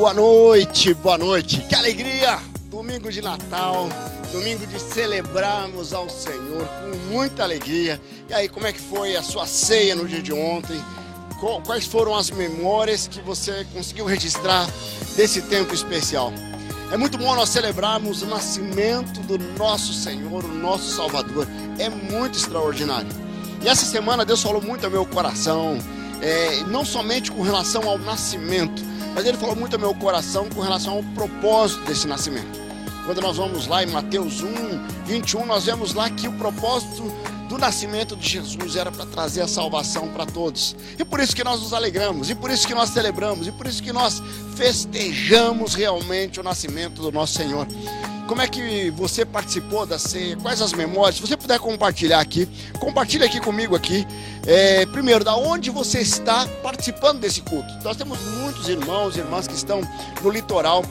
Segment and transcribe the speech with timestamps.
[0.00, 1.60] Boa noite, boa noite.
[1.68, 2.38] Que alegria!
[2.70, 3.86] Domingo de Natal,
[4.32, 8.00] domingo de celebrarmos ao Senhor com muita alegria.
[8.26, 10.82] E aí, como é que foi a sua ceia no dia de ontem?
[11.66, 14.66] Quais foram as memórias que você conseguiu registrar
[15.16, 16.32] desse tempo especial?
[16.90, 21.46] É muito bom nós celebrarmos o nascimento do nosso Senhor, o nosso Salvador.
[21.78, 23.10] É muito extraordinário.
[23.62, 25.76] E essa semana Deus falou muito ao meu coração,
[26.22, 30.60] é, não somente com relação ao nascimento, mas Ele falou muito ao meu coração com
[30.60, 32.58] relação ao propósito desse nascimento.
[33.04, 37.02] Quando nós vamos lá em Mateus 1, 21, nós vemos lá que o propósito
[37.48, 40.76] do nascimento de Jesus era para trazer a salvação para todos.
[40.96, 43.66] E por isso que nós nos alegramos, e por isso que nós celebramos, e por
[43.66, 44.22] isso que nós
[44.54, 47.66] festejamos realmente o nascimento do nosso Senhor.
[48.30, 50.36] Como é que você participou da ceia?
[50.36, 51.16] Quais as memórias?
[51.16, 54.06] Se você puder compartilhar aqui, compartilha aqui comigo aqui.
[54.46, 57.68] É, primeiro, da onde você está participando desse culto?
[57.82, 59.80] Nós temos muitos irmãos e irmãs que estão
[60.22, 60.84] no litoral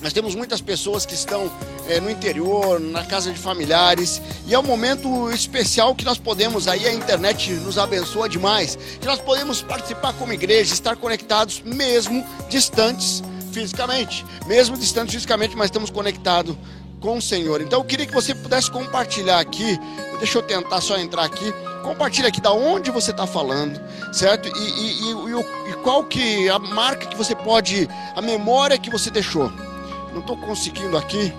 [0.00, 1.48] nós temos muitas pessoas que estão
[1.88, 6.66] é, no interior, na casa de familiares, e é um momento especial que nós podemos,
[6.66, 12.26] aí a internet nos abençoa demais, que nós podemos participar como igreja, estar conectados mesmo
[12.48, 16.56] distantes fisicamente, mesmo distantes fisicamente, mas estamos conectados
[17.00, 17.60] com o Senhor.
[17.60, 19.78] Então eu queria que você pudesse compartilhar aqui,
[20.18, 23.80] deixa eu tentar só entrar aqui, compartilha aqui da onde você está falando,
[24.12, 24.48] certo?
[24.48, 29.10] E, e, e, e, qual que a marca que você pode, a memória que você
[29.10, 29.52] deixou.
[30.12, 31.32] Não estou conseguindo aqui.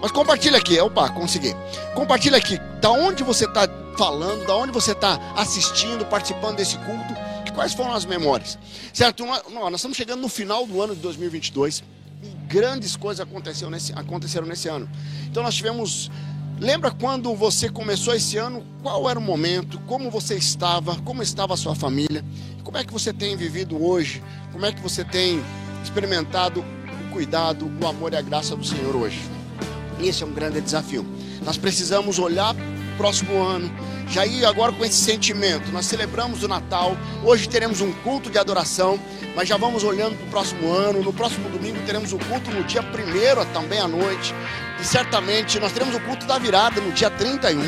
[0.00, 0.78] Mas compartilha aqui.
[0.80, 1.54] Opa, consegui.
[1.94, 2.58] Compartilha aqui.
[2.80, 7.25] Da onde você está falando, da onde você está assistindo, participando desse culto.
[7.56, 8.56] Quais foram as memórias?
[8.92, 9.26] Certo?
[9.26, 11.82] Nós estamos chegando no final do ano de 2022.
[12.22, 14.88] E grandes coisas aconteceram nesse, aconteceram nesse ano.
[15.28, 16.08] Então nós tivemos
[16.58, 18.64] Lembra quando você começou esse ano?
[18.82, 19.78] Qual era o momento?
[19.80, 20.96] Como você estava?
[21.02, 22.24] Como estava a sua família?
[22.62, 24.22] Como é que você tem vivido hoje?
[24.52, 25.38] Como é que você tem
[25.84, 26.64] experimentado
[27.16, 29.18] cuidado, o amor e a graça do Senhor hoje.
[29.98, 31.06] Esse é um grande desafio.
[31.42, 33.70] Nós precisamos olhar o próximo ano,
[34.08, 35.70] já ir agora com esse sentimento.
[35.70, 38.98] Nós celebramos o Natal, hoje teremos um culto de adoração,
[39.34, 41.02] mas já vamos olhando para o próximo ano.
[41.02, 44.34] No próximo domingo teremos o culto no dia 1 também à noite.
[44.80, 47.60] E certamente nós teremos o culto da virada no dia 31.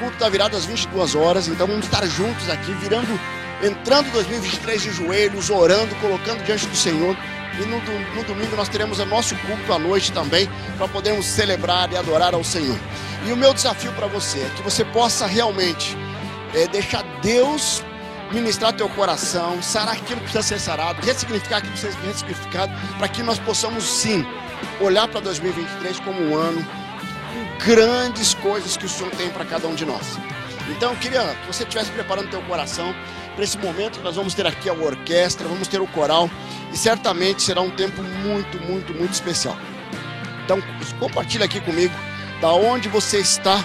[0.00, 1.48] Culto da virada às 22 horas.
[1.48, 3.18] Então vamos estar juntos aqui, virando,
[3.62, 7.16] entrando 2023 de joelhos, orando, colocando diante do Senhor
[7.62, 7.80] e no,
[8.14, 12.34] no domingo nós teremos o nosso culto à noite também, para podermos celebrar e adorar
[12.34, 12.78] ao Senhor.
[13.26, 15.96] E o meu desafio para você é que você possa realmente
[16.54, 17.82] é, deixar Deus
[18.32, 22.72] ministrar teu coração, sarar aquilo que precisa ser sarado, ressignificar aquilo que precisa ser ressignificado,
[22.98, 24.24] para que nós possamos sim
[24.80, 29.66] olhar para 2023 como um ano com grandes coisas que o Senhor tem para cada
[29.66, 30.18] um de nós.
[30.70, 32.94] Então eu queria que você estivesse preparando teu coração
[33.38, 36.28] para esse momento que nós vamos ter aqui a orquestra, vamos ter o coral
[36.72, 39.56] e certamente será um tempo muito, muito, muito especial.
[40.44, 40.60] Então
[40.98, 41.94] compartilhe aqui comigo
[42.40, 43.64] da onde você está,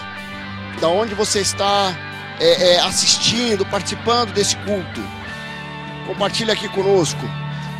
[0.79, 1.91] da onde você está
[2.39, 5.01] é, é, assistindo, participando desse culto.
[6.05, 7.27] Compartilhe aqui conosco.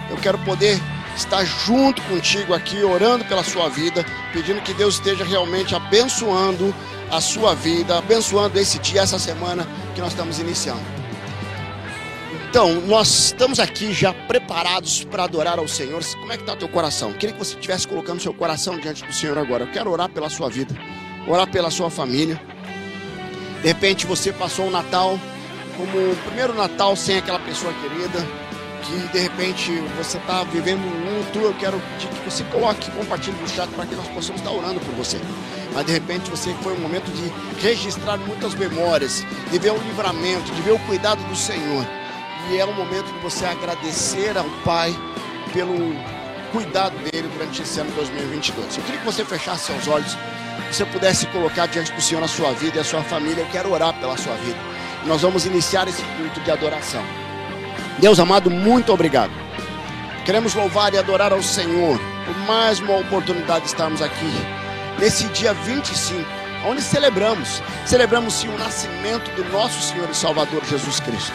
[0.10, 0.82] Eu quero poder
[1.16, 6.74] estar junto contigo aqui, orando pela sua vida, pedindo que Deus esteja realmente abençoando
[7.12, 11.03] a sua vida, abençoando esse dia, essa semana que nós estamos iniciando.
[12.54, 16.04] Então, nós estamos aqui já preparados para adorar ao Senhor.
[16.20, 17.12] Como é que está o teu coração?
[17.12, 19.64] Queria que você estivesse colocando seu coração diante do Senhor agora.
[19.64, 20.72] Eu quero orar pela sua vida,
[21.28, 22.40] orar pela sua família.
[23.60, 25.20] De repente você passou o Natal
[25.76, 28.20] como o primeiro Natal sem aquela pessoa querida,
[28.84, 31.40] que de repente você está vivendo um luto.
[31.40, 34.94] Eu quero que você coloque, compartilhe no chat para que nós possamos estar orando por
[34.94, 35.20] você.
[35.74, 40.52] Mas de repente você foi um momento de registrar muitas memórias, de ver o livramento,
[40.52, 42.03] de ver o cuidado do Senhor.
[42.50, 44.94] E é o momento de você agradecer ao Pai
[45.54, 45.96] pelo
[46.52, 48.78] cuidado dele durante esse ano 2022.
[48.78, 50.18] Eu queria que você fechasse seus olhos,
[50.68, 53.42] que você pudesse colocar diante do Senhor a sua vida e a sua família.
[53.42, 54.58] Eu quero orar pela sua vida.
[55.06, 57.04] Nós vamos iniciar esse culto de adoração.
[58.00, 59.32] Deus amado, muito obrigado.
[60.26, 64.32] Queremos louvar e adorar ao Senhor por mais uma oportunidade de estarmos aqui
[65.00, 66.24] nesse dia 25,
[66.66, 71.34] onde celebramos, celebramos sim o nascimento do nosso Senhor e Salvador Jesus Cristo.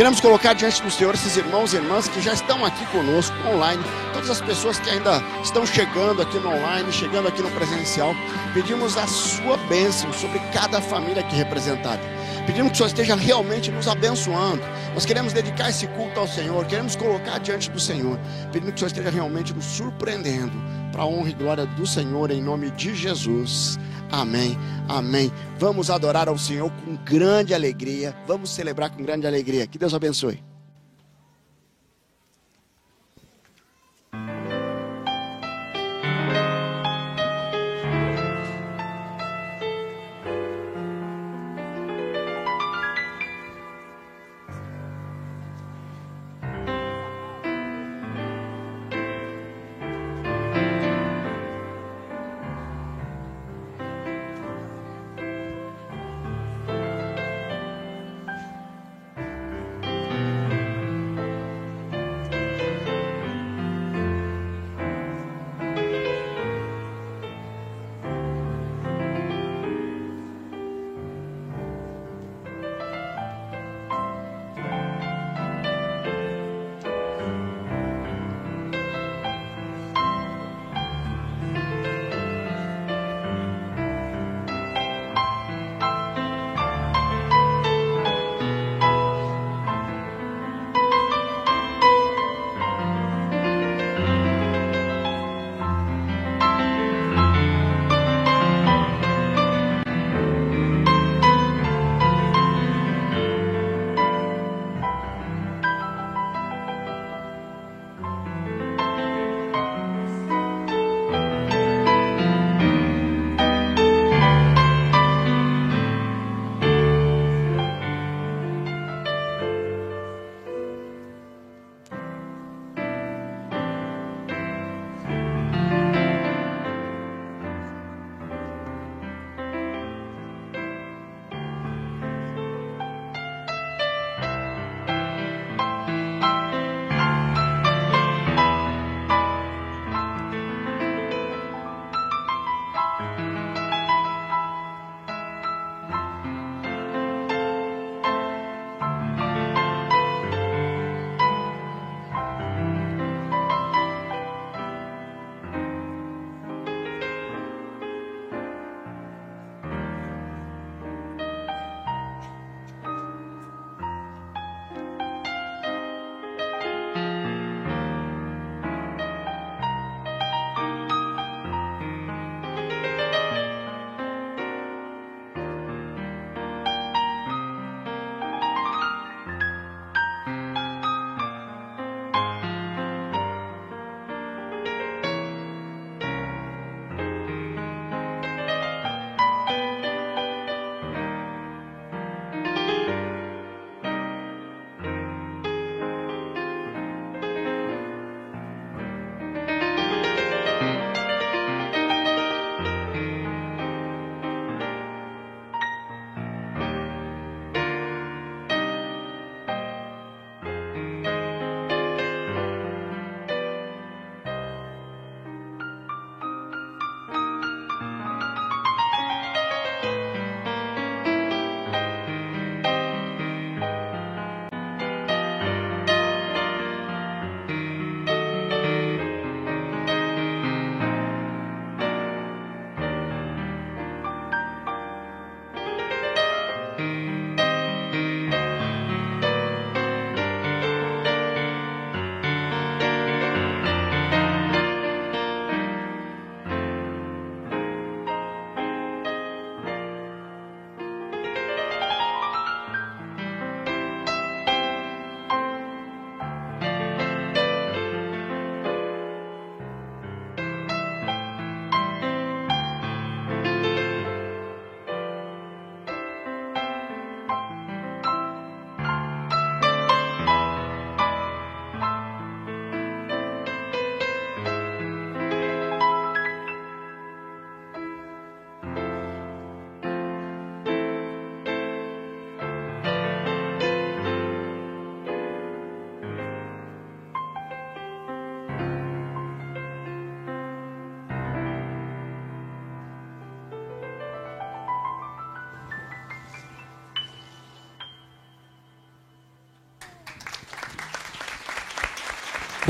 [0.00, 3.84] Queremos colocar diante do Senhor esses irmãos e irmãs que já estão aqui conosco online,
[4.14, 8.14] todas as pessoas que ainda estão chegando aqui no online, chegando aqui no presencial.
[8.54, 12.00] Pedimos a sua bênção sobre cada família aqui representada.
[12.46, 14.62] Pedimos que o Senhor esteja realmente nos abençoando.
[14.94, 18.18] Nós queremos dedicar esse culto ao Senhor, queremos colocar diante do Senhor.
[18.50, 20.54] Pedimos que o Senhor esteja realmente nos surpreendendo
[20.92, 23.78] para a honra e glória do Senhor, em nome de Jesus.
[24.10, 24.56] Amém,
[24.88, 25.32] amém.
[25.58, 28.14] Vamos adorar ao Senhor com grande alegria.
[28.26, 29.66] Vamos celebrar com grande alegria.
[29.66, 30.49] Que Deus abençoe.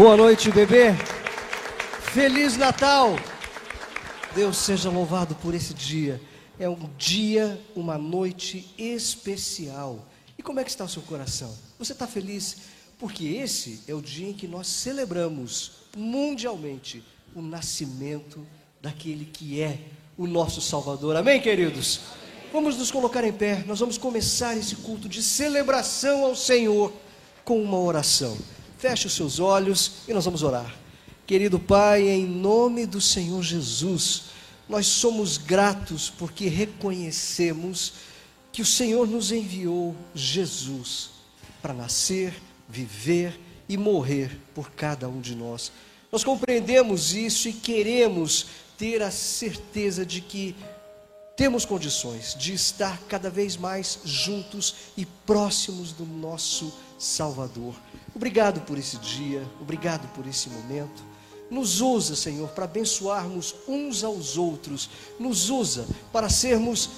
[0.00, 0.94] Boa noite, bebê.
[2.14, 3.18] Feliz Natal.
[4.34, 6.18] Deus seja louvado por esse dia.
[6.58, 10.08] É um dia, uma noite especial.
[10.38, 11.54] E como é que está o seu coração?
[11.78, 12.56] Você está feliz?
[12.98, 18.46] Porque esse é o dia em que nós celebramos mundialmente o nascimento
[18.80, 19.80] daquele que é
[20.16, 21.14] o nosso Salvador.
[21.14, 22.00] Amém, queridos?
[22.50, 23.64] Vamos nos colocar em pé.
[23.66, 26.90] Nós vamos começar esse culto de celebração ao Senhor
[27.44, 28.38] com uma oração.
[28.81, 30.75] Feche os seus olhos e nós vamos orar.
[31.27, 34.23] Querido Pai, em nome do Senhor Jesus,
[34.66, 37.93] nós somos gratos porque reconhecemos
[38.51, 41.11] que o Senhor nos enviou Jesus
[41.61, 42.33] para nascer,
[42.66, 43.38] viver
[43.69, 45.71] e morrer por cada um de nós.
[46.11, 48.47] Nós compreendemos isso e queremos
[48.79, 50.57] ter a certeza de que
[51.37, 57.75] temos condições de estar cada vez mais juntos e próximos do nosso Salvador.
[58.14, 61.11] Obrigado por esse dia, obrigado por esse momento.
[61.51, 64.88] Nos usa, Senhor, para abençoarmos uns aos outros.
[65.18, 66.90] Nos usa para sermos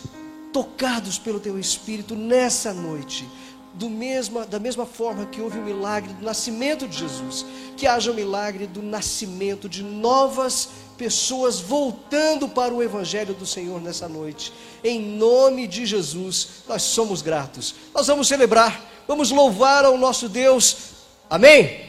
[0.52, 3.26] tocados pelo Teu Espírito nessa noite.
[3.74, 8.12] Do mesma, da mesma forma que houve o milagre do nascimento de Jesus, que haja
[8.12, 14.52] o milagre do nascimento de novas pessoas voltando para o Evangelho do Senhor nessa noite.
[14.84, 17.74] Em nome de Jesus, nós somos gratos.
[17.94, 20.91] Nós vamos celebrar, vamos louvar ao nosso Deus
[21.32, 21.80] Amém?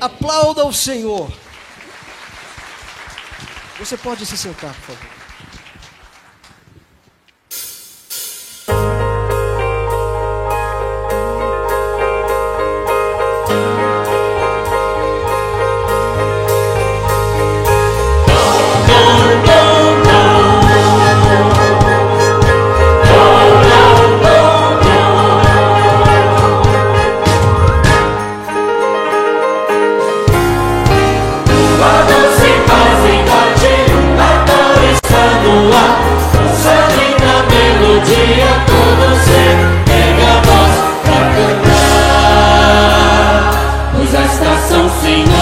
[0.00, 1.28] Aplauda o Senhor.
[3.76, 5.23] Você pode se sentar, por favor.
[44.64, 45.33] coração, Senhor.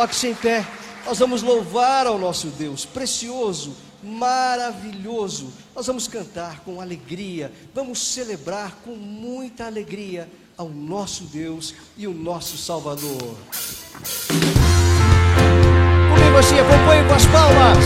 [0.00, 0.66] Coloque-se em pé.
[1.04, 5.52] Nós vamos louvar ao nosso Deus, precioso, maravilhoso.
[5.76, 12.14] Nós vamos cantar com alegria, vamos celebrar com muita alegria ao nosso Deus e o
[12.14, 13.36] nosso Salvador.
[16.14, 17.84] Comigo assim, acompanhe com as palmas.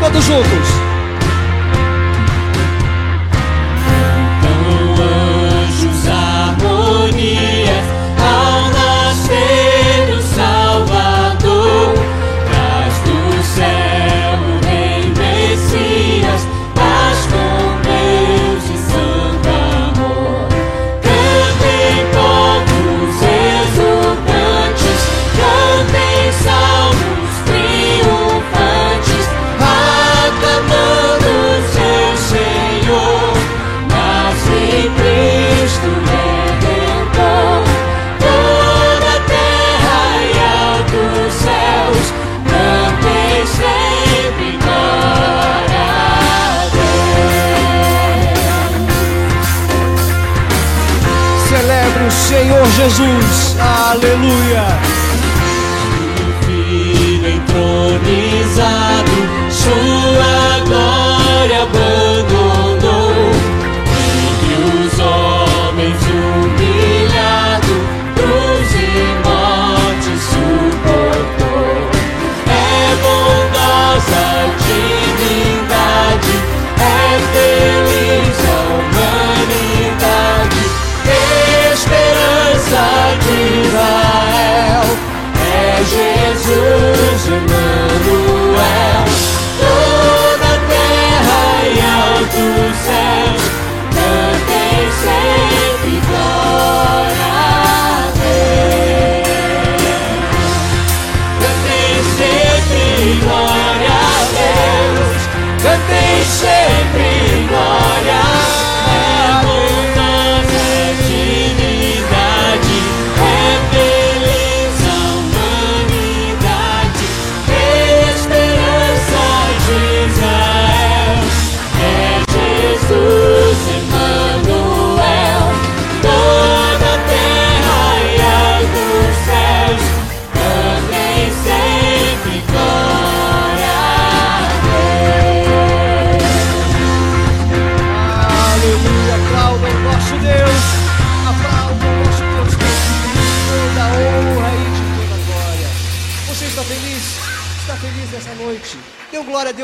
[0.00, 0.73] Todos juntos.
[51.94, 53.56] sobre o Senhor Jesus.
[53.60, 54.64] Aleluia.
[56.18, 59.10] O Filho entronizado,
[59.50, 62.03] sua glória boa.
[86.56, 86.83] Oh.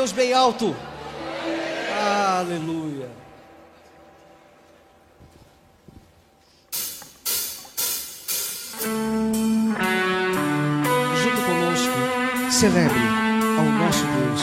[0.01, 0.75] Deus bem alto.
[2.39, 3.07] Aleluia.
[11.21, 12.99] Junto conosco, celebre
[13.59, 14.41] ao nosso Deus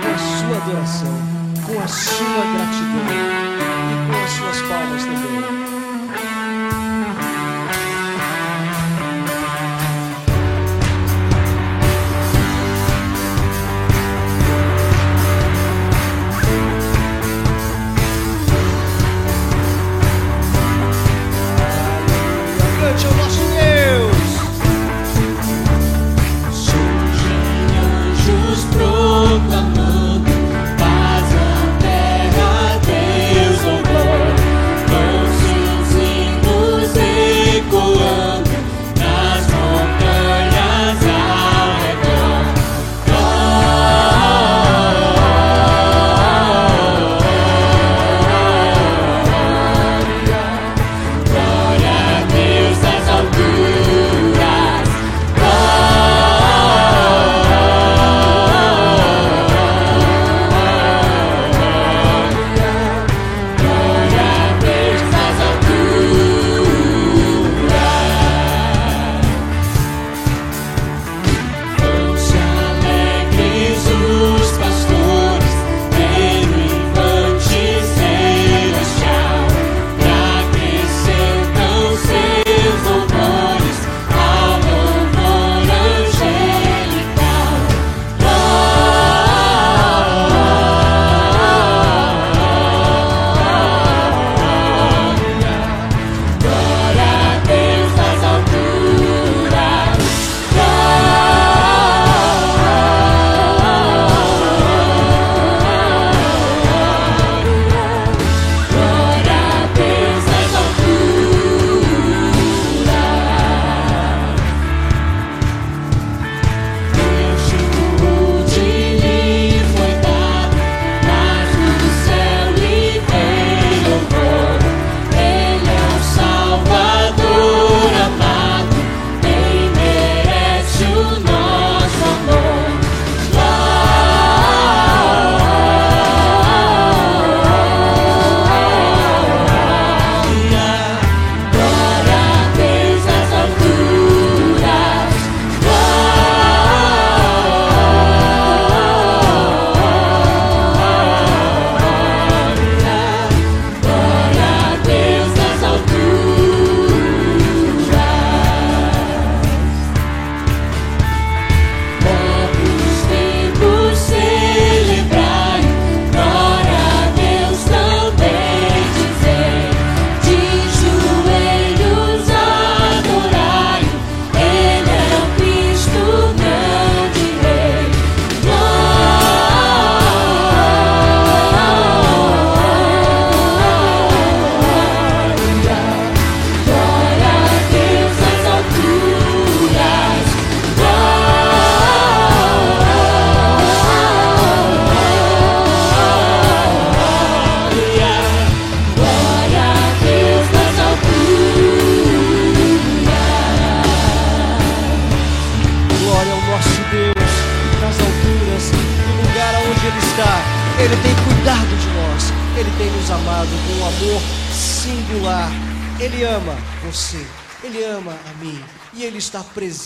[0.00, 1.18] com a sua adoração,
[1.66, 2.79] com a sua gratidão.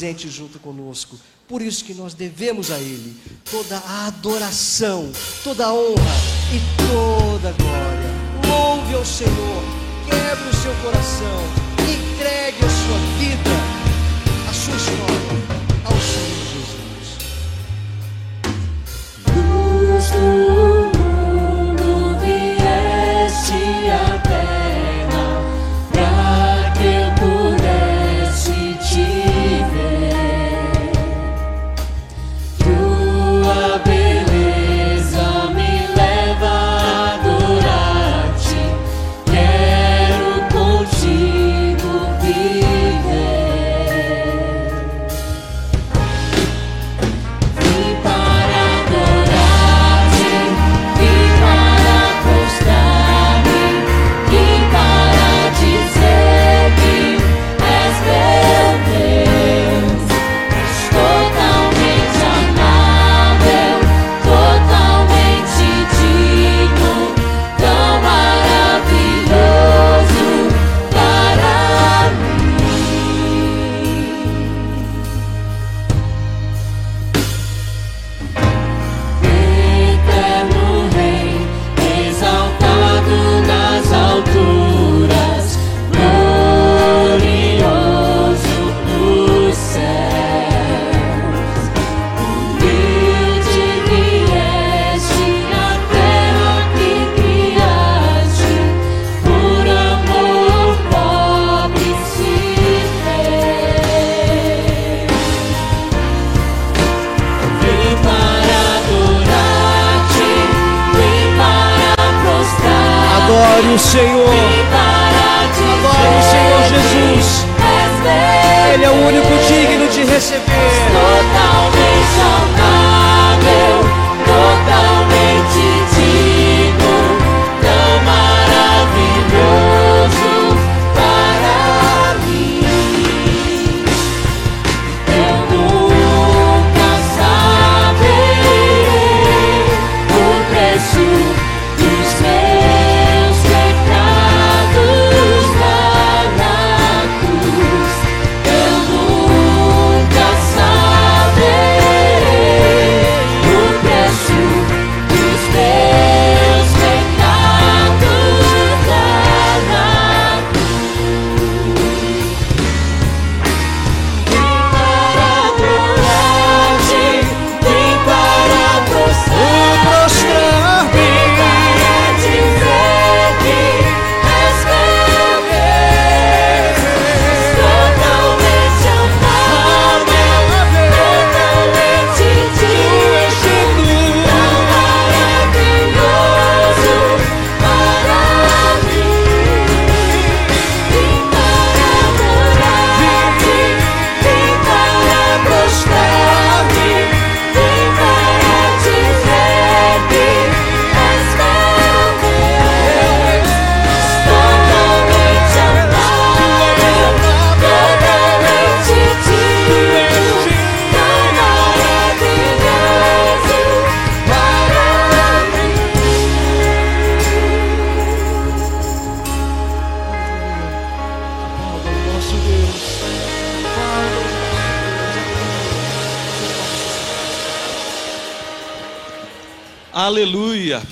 [0.04, 1.16] Presente junto conosco.
[1.48, 3.16] Por isso que nós devemos a Ele
[3.50, 5.10] toda a adoração,
[5.42, 6.14] toda a honra
[6.52, 8.14] e toda a glória.
[8.46, 9.62] Louve ao Senhor,
[10.06, 11.63] quebre o seu coração,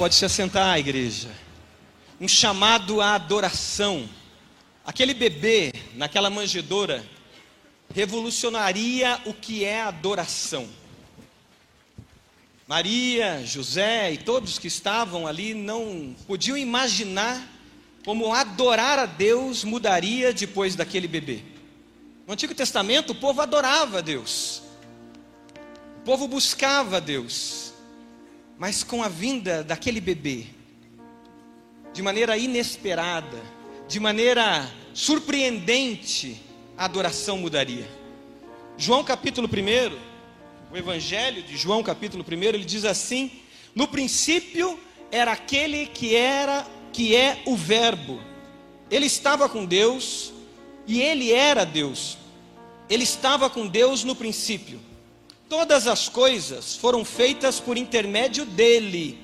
[0.02, 1.28] Pode se assentar, igreja.
[2.20, 4.08] Um chamado à adoração.
[4.84, 7.06] Aquele bebê naquela manjedoura
[7.94, 10.68] revolucionaria o que é adoração.
[12.66, 17.40] Maria, José e todos que estavam ali não podiam imaginar
[18.04, 21.44] como adorar a Deus mudaria depois daquele bebê.
[22.26, 24.64] No Antigo Testamento, o povo adorava a Deus,
[25.98, 27.61] o povo buscava a Deus,
[28.62, 30.44] mas com a vinda daquele bebê,
[31.92, 33.42] de maneira inesperada,
[33.88, 36.40] de maneira surpreendente,
[36.78, 37.90] a adoração mudaria.
[38.78, 43.32] João capítulo 1, o Evangelho de João capítulo 1, ele diz assim:
[43.74, 44.78] No princípio
[45.10, 48.20] era aquele que era, que é o Verbo.
[48.88, 50.32] Ele estava com Deus
[50.86, 52.16] e ele era Deus.
[52.88, 54.78] Ele estava com Deus no princípio.
[55.52, 59.18] Todas as coisas foram feitas por intermédio dele,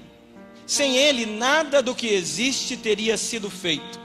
[0.67, 3.99] Sem ele, nada do que existe teria sido feito.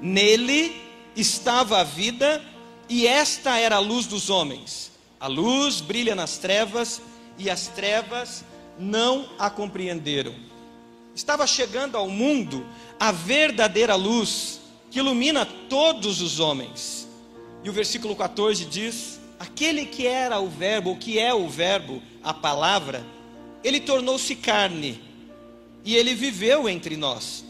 [0.00, 0.74] Nele
[1.14, 2.42] estava a vida,
[2.88, 4.90] e esta era a luz dos homens.
[5.20, 7.02] A luz brilha nas trevas,
[7.36, 8.42] e as trevas
[8.78, 10.34] não a compreenderam.
[11.14, 12.66] Estava chegando ao mundo
[12.98, 14.58] a verdadeira luz
[14.90, 17.06] que ilumina todos os homens.
[17.62, 22.02] E o versículo 14 diz: Aquele que era o Verbo, o que é o Verbo,
[22.22, 23.04] a palavra,
[23.62, 25.00] ele tornou-se carne
[25.84, 27.44] e ele viveu entre nós.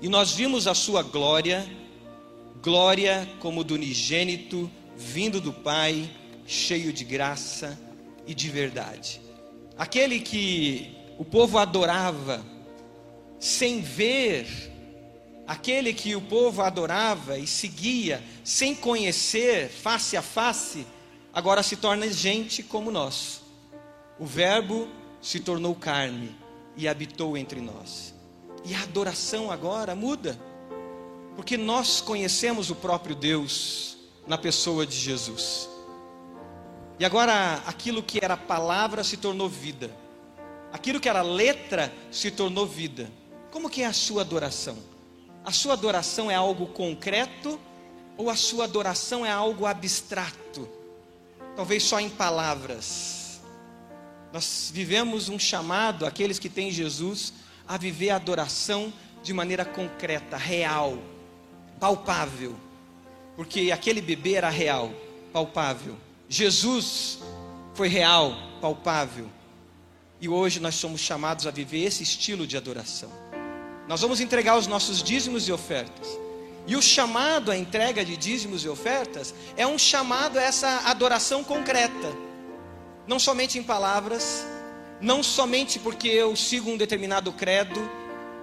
[0.00, 1.68] E nós vimos a sua glória,
[2.62, 6.10] glória como do unigênito, vindo do Pai,
[6.46, 7.78] cheio de graça
[8.26, 9.20] e de verdade.
[9.76, 12.44] Aquele que o povo adorava
[13.38, 14.46] sem ver,
[15.46, 20.86] aquele que o povo adorava e seguia sem conhecer, face a face,
[21.32, 23.42] agora se torna gente como nós.
[24.18, 24.88] O Verbo
[25.20, 26.36] se tornou carne
[26.76, 28.14] e habitou entre nós.
[28.64, 30.38] E a adoração agora muda,
[31.34, 35.68] porque nós conhecemos o próprio Deus na pessoa de Jesus.
[36.98, 39.90] E agora aquilo que era palavra se tornou vida.
[40.72, 43.10] Aquilo que era letra se tornou vida.
[43.50, 44.78] Como que é a sua adoração?
[45.44, 47.58] A sua adoração é algo concreto
[48.16, 50.68] ou a sua adoração é algo abstrato?
[51.54, 53.40] Talvez só em palavras.
[54.32, 57.32] Nós vivemos um chamado, aqueles que têm Jesus,
[57.68, 58.92] a viver a adoração
[59.22, 60.98] de maneira concreta, real,
[61.78, 62.56] palpável.
[63.36, 64.90] Porque aquele bebê era real,
[65.32, 65.96] palpável.
[66.28, 67.18] Jesus
[67.74, 69.28] foi real, palpável.
[70.20, 73.10] E hoje nós somos chamados a viver esse estilo de adoração.
[73.88, 76.06] Nós vamos entregar os nossos dízimos e ofertas.
[76.66, 81.42] E o chamado à entrega de dízimos e ofertas é um chamado a essa adoração
[81.42, 82.16] concreta.
[83.06, 84.46] Não somente em palavras,
[85.00, 87.80] não somente porque eu sigo um determinado credo,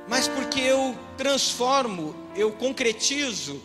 [0.07, 3.61] mas porque eu transformo, eu concretizo,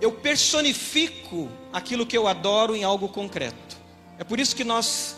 [0.00, 3.76] eu personifico aquilo que eu adoro em algo concreto.
[4.18, 5.16] É por isso que nós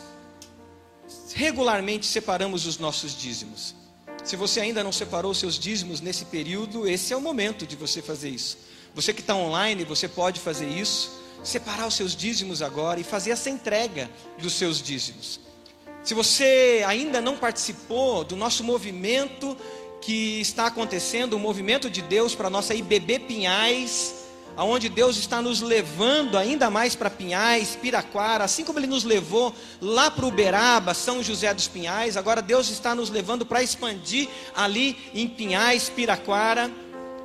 [1.34, 3.78] regularmente separamos os nossos dízimos.
[4.29, 8.03] Se você ainda não separou seus dízimos nesse período, esse é o momento de você
[8.03, 8.59] fazer isso.
[8.95, 13.31] Você que está online, você pode fazer isso, separar os seus dízimos agora e fazer
[13.31, 15.41] essa entrega dos seus dízimos.
[16.05, 19.57] Se você ainda não participou do nosso movimento
[20.03, 24.17] que está acontecendo, o movimento de Deus para a nossa IBB Pinhais,
[24.59, 29.54] aonde Deus está nos levando ainda mais para Pinhais, Piraquara, assim como Ele nos levou
[29.80, 34.98] lá para Uberaba, São José dos Pinhais, agora Deus está nos levando para expandir ali
[35.14, 36.68] em Pinhais, Piraquara.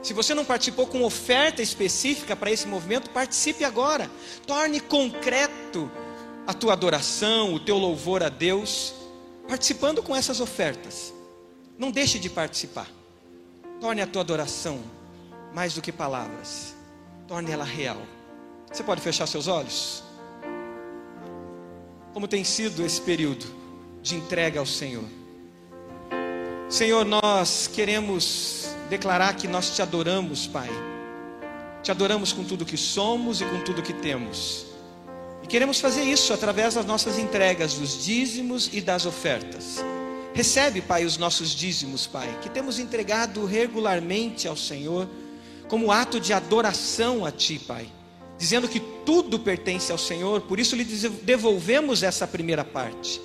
[0.03, 4.11] Se você não participou com oferta específica para esse movimento, participe agora.
[4.45, 5.89] Torne concreto
[6.45, 8.93] a tua adoração, o teu louvor a Deus,
[9.47, 11.11] participando com essas ofertas.
[11.79, 12.87] Não deixe de participar.
[13.81, 14.83] Torne a tua adoração
[15.51, 16.72] mais do que palavras.
[17.27, 18.01] Torne ela real.
[18.71, 20.03] Você pode fechar seus olhos?
[22.13, 23.45] Como tem sido esse período
[24.01, 25.05] de entrega ao Senhor?
[26.69, 30.69] Senhor, nós queremos declarar que nós te adoramos, Pai.
[31.81, 34.65] Te adoramos com tudo que somos e com tudo que temos.
[35.43, 39.83] E queremos fazer isso através das nossas entregas, dos dízimos e das ofertas.
[40.33, 45.07] Recebe, Pai, os nossos dízimos, Pai, que temos entregado regularmente ao Senhor,
[45.73, 47.87] como ato de adoração a Ti, Pai,
[48.37, 53.19] dizendo que tudo pertence ao Senhor, por isso lhe devolvemos essa primeira parte.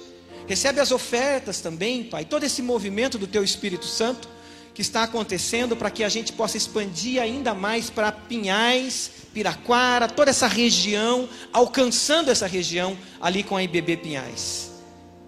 [0.47, 4.31] Recebe as ofertas também, Pai, todo esse movimento do Teu Espírito Santo
[4.73, 10.31] que está acontecendo para que a gente possa expandir ainda mais para Pinhais, Piraquara, toda
[10.31, 14.71] essa região, alcançando essa região ali com a IBB Pinhais.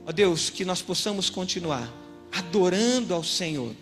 [0.06, 1.86] Ó Deus, que nós possamos continuar
[2.32, 3.74] adorando ao Senhor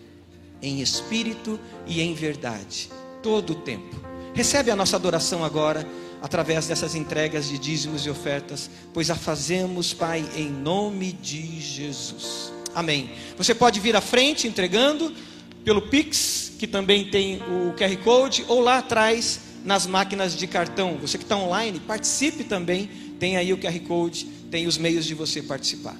[0.60, 2.90] em espírito e em verdade,
[3.22, 3.96] todo o tempo.
[4.34, 5.86] Recebe a nossa adoração agora
[6.20, 12.52] através dessas entregas de dízimos e ofertas, pois a fazemos, Pai, em nome de Jesus.
[12.74, 13.10] Amém.
[13.36, 15.12] Você pode vir à frente entregando
[15.64, 20.96] pelo Pix, que também tem o QR Code, ou lá atrás nas máquinas de cartão.
[21.00, 22.88] Você que está online, participe também.
[23.18, 25.96] Tem aí o QR Code, tem os meios de você participar.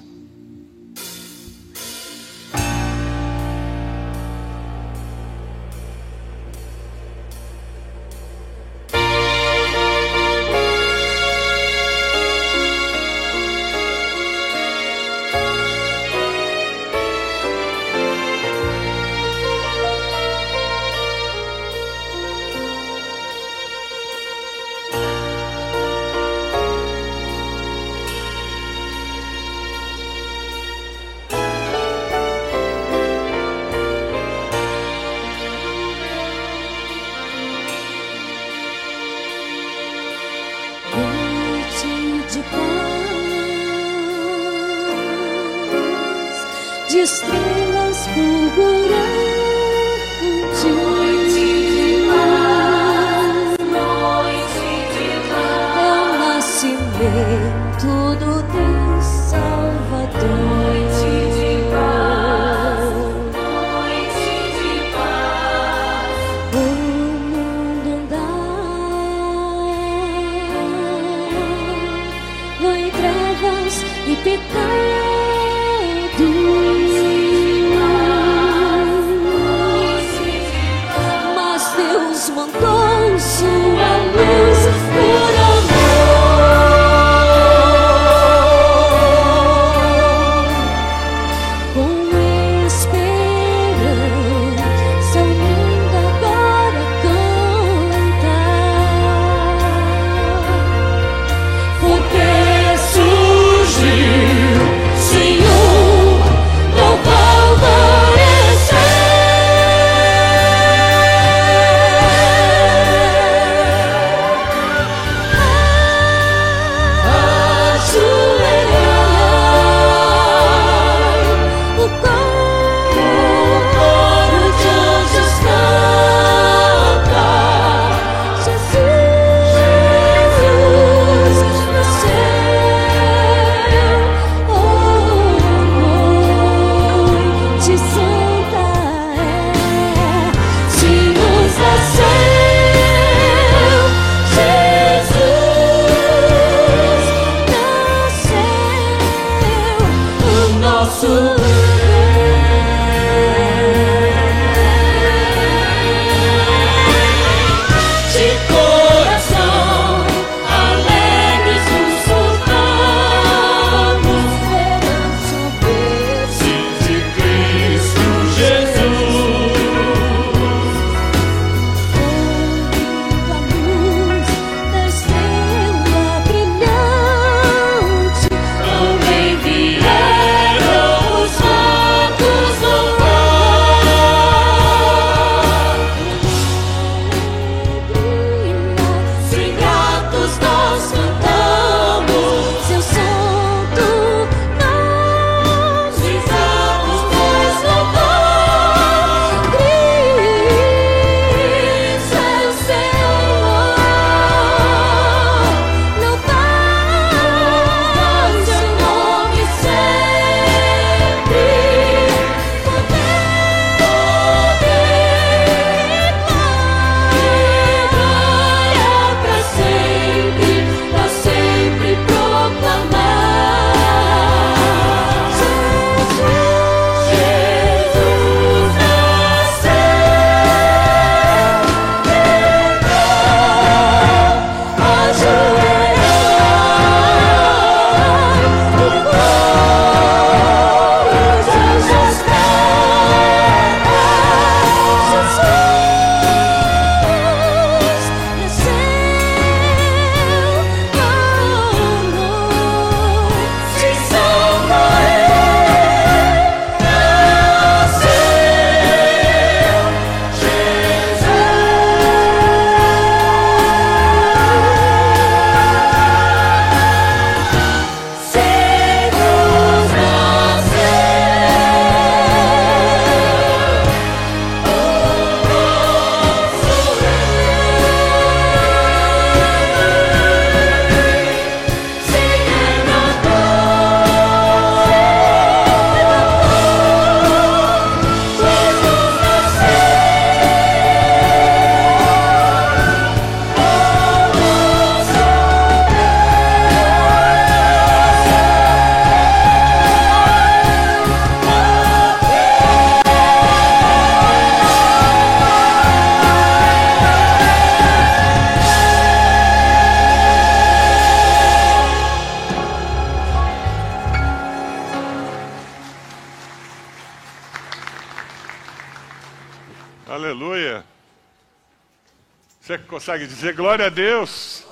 [322.99, 324.65] Consegue dizer glória a Deus?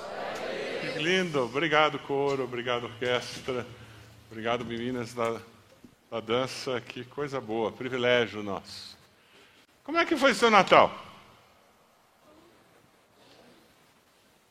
[0.82, 1.44] Que lindo.
[1.44, 2.44] Obrigado, coro.
[2.44, 3.66] Obrigado, orquestra.
[4.30, 5.40] Obrigado, meninas da,
[6.10, 6.78] da dança.
[6.78, 7.72] Que coisa boa.
[7.72, 8.98] Privilégio nosso.
[9.82, 10.94] Como é que foi seu Natal?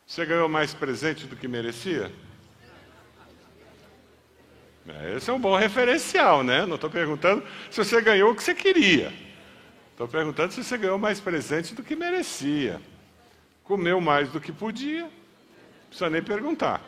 [0.08, 2.12] Você ganhou mais presente do que merecia?
[4.88, 6.66] É, Esse é um bom referencial, né?
[6.66, 9.14] Não estou perguntando se você ganhou o que você queria.
[9.92, 12.82] Estou perguntando se você ganhou mais presente do que merecia.
[13.68, 15.04] Comeu mais do que podia.
[15.04, 15.12] Não
[15.90, 16.82] precisa nem perguntar.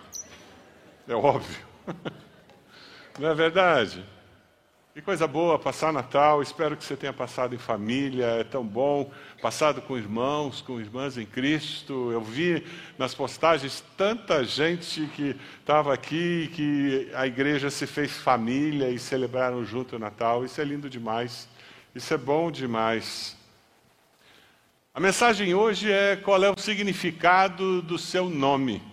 [1.06, 1.68] É óbvio.
[3.20, 4.06] Não é verdade?
[4.94, 6.42] Que coisa boa passar Natal.
[6.42, 8.28] Espero que você tenha passado em família.
[8.28, 9.12] É tão bom.
[9.42, 12.12] Passado com irmãos, com irmãs em Cristo.
[12.14, 12.66] Eu vi
[12.98, 19.66] nas postagens tanta gente que estava aqui, que a igreja se fez família e celebraram
[19.66, 20.46] junto o Natal.
[20.46, 21.50] Isso é lindo demais.
[21.94, 23.39] Isso é bom demais.
[25.00, 28.84] A mensagem hoje é qual é o significado do seu nome.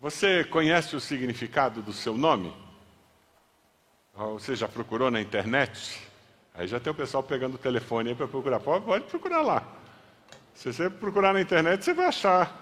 [0.00, 2.52] Você conhece o significado do seu nome?
[4.12, 6.02] Você já procurou na internet?
[6.52, 8.58] Aí já tem o pessoal pegando o telefone para procurar.
[8.58, 9.62] Pode procurar lá.
[10.52, 12.60] Se você procurar na internet, você vai achar.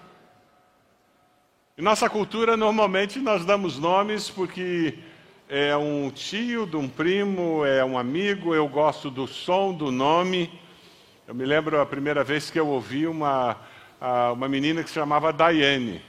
[1.75, 4.99] Em nossa cultura, normalmente, nós damos nomes porque
[5.49, 10.63] é um tio de um primo, é um amigo, eu gosto do som do nome.
[11.27, 13.57] Eu me lembro a primeira vez que eu ouvi uma,
[14.31, 15.99] uma menina que se chamava Daiane.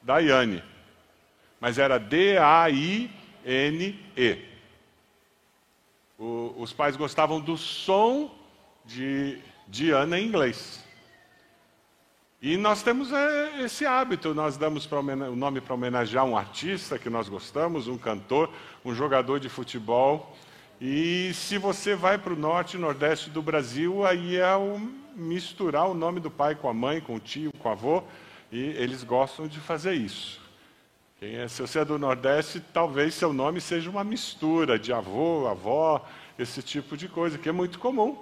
[0.00, 0.62] Daiane.
[1.60, 3.08] Mas era D-A-I-N-E.
[6.16, 8.32] Os pais gostavam do som
[8.84, 10.84] de Diana em inglês.
[12.40, 17.10] E nós temos é, esse hábito, nós damos o nome para homenagear um artista que
[17.10, 18.50] nós gostamos, um cantor,
[18.84, 20.36] um jogador de futebol.
[20.80, 24.80] E se você vai para o norte e nordeste do Brasil, aí é o
[25.14, 28.02] misturar o nome do pai com a mãe, com o tio, com o avô,
[28.50, 30.40] e eles gostam de fazer isso.
[31.20, 36.06] É, se você é do Nordeste, talvez seu nome seja uma mistura de avô, avó,
[36.38, 38.18] esse tipo de coisa, que é muito comum.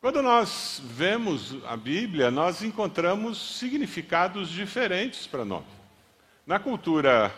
[0.00, 5.66] Quando nós vemos a Bíblia, nós encontramos significados diferentes para nome.
[6.46, 7.34] Na cultura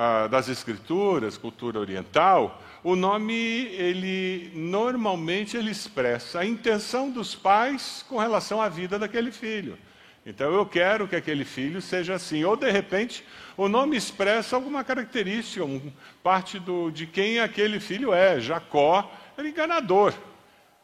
[0.00, 8.04] ah, das Escrituras, cultura oriental, o nome ele normalmente ele expressa a intenção dos pais
[8.08, 9.76] com relação à vida daquele filho.
[10.24, 12.44] Então eu quero que aquele filho seja assim.
[12.44, 13.24] Ou de repente
[13.56, 15.92] o nome expressa alguma característica, um,
[16.22, 18.38] parte do, de quem aquele filho é.
[18.38, 20.14] Jacó era enganador.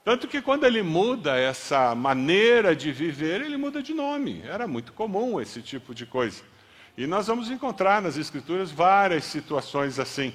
[0.05, 4.43] Tanto que quando ele muda essa maneira de viver, ele muda de nome.
[4.45, 6.43] Era muito comum esse tipo de coisa.
[6.97, 10.33] E nós vamos encontrar nas Escrituras várias situações assim.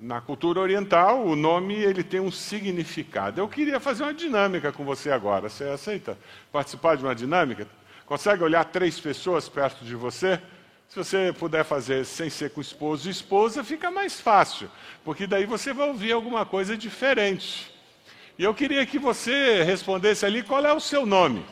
[0.00, 3.40] Na cultura oriental, o nome ele tem um significado.
[3.40, 5.48] Eu queria fazer uma dinâmica com você agora.
[5.48, 6.18] Você aceita
[6.50, 7.68] participar de uma dinâmica?
[8.06, 10.40] Consegue olhar três pessoas perto de você?
[10.88, 14.68] Se você puder fazer sem ser com esposo e esposa, fica mais fácil,
[15.04, 17.72] porque daí você vai ouvir alguma coisa diferente.
[18.38, 21.44] E eu queria que você respondesse ali qual é o seu nome.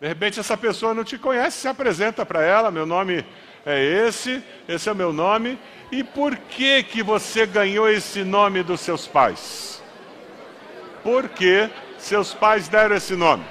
[0.00, 3.22] De repente essa pessoa não te conhece, se apresenta para ela, meu nome
[3.66, 5.58] é esse, esse é o meu nome.
[5.92, 9.82] E por que que você ganhou esse nome dos seus pais?
[11.02, 13.44] Por que seus pais deram esse nome?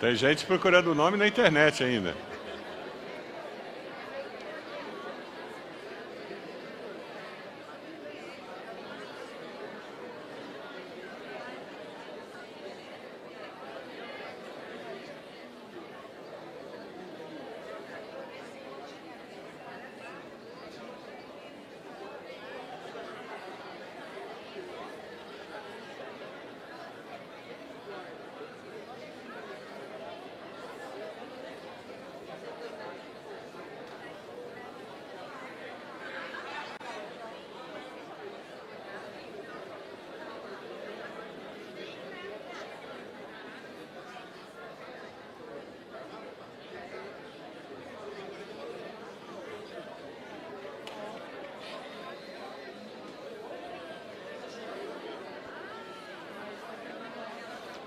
[0.00, 2.14] Tem gente procurando o nome na internet ainda.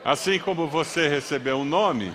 [0.03, 2.11] Assim como você recebeu um nome,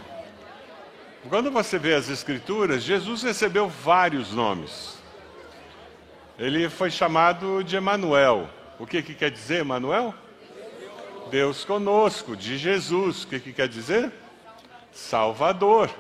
[1.29, 4.99] quando você vê as Escrituras, Jesus recebeu vários nomes.
[6.39, 8.49] Ele foi chamado de Emanuel.
[8.79, 10.15] O que, que quer dizer Emanuel?
[11.31, 13.23] Deus conosco, de Jesus.
[13.23, 14.13] O que, que quer dizer?
[14.93, 15.91] Salvador.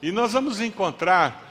[0.00, 1.42] E nós vamos encontrar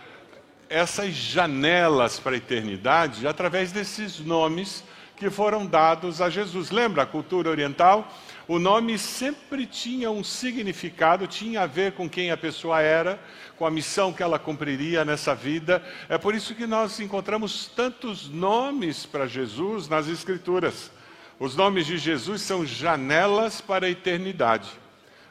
[0.70, 4.84] essas janelas para a eternidade através desses nomes
[5.18, 6.72] que foram dados a Jesus.
[6.72, 8.08] Lembra a cultura oriental?
[8.52, 13.18] O nome sempre tinha um significado, tinha a ver com quem a pessoa era,
[13.58, 15.82] com a missão que ela cumpriria nessa vida.
[16.10, 20.92] É por isso que nós encontramos tantos nomes para Jesus nas Escrituras.
[21.40, 24.70] Os nomes de Jesus são janelas para a eternidade.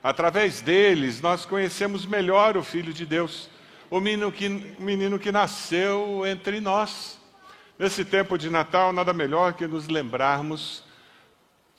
[0.03, 3.51] Através deles, nós conhecemos melhor o Filho de Deus
[3.91, 7.21] o menino que, menino que nasceu entre nós.
[7.79, 10.89] Nesse tempo de Natal, nada melhor que nos lembrarmos